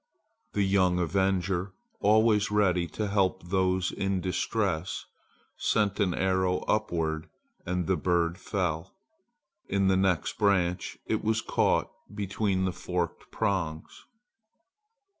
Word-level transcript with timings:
The 0.53 0.63
young 0.63 0.97
avenger, 0.97 1.73
always 1.99 2.49
ready 2.49 2.87
to 2.87 3.07
help 3.07 3.43
those 3.49 3.91
in 3.91 4.19
distress, 4.19 5.05
sent 5.57 5.99
an 5.99 6.15
arrow 6.15 6.61
upward 6.61 7.29
and 7.67 7.85
the 7.85 7.95
bird 7.97 8.39
fell. 8.39 8.95
In 9.69 9.89
the 9.89 9.97
next 9.97 10.39
branch 10.39 10.97
it 11.05 11.23
was 11.23 11.41
caught 11.43 11.91
between 12.15 12.65
the 12.65 12.73
forked 12.73 13.29
prongs. 13.29 14.05